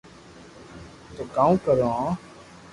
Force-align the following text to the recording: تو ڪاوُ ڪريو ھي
تو 1.15 1.21
ڪاوُ 1.35 1.53
ڪريو 1.65 1.89
ھي 1.99 2.09